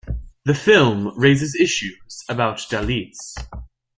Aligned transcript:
The 0.45 0.55
film 0.55 1.13
raises 1.15 1.53
issues 1.53 2.23
about 2.27 2.57
Dalits. 2.57 3.35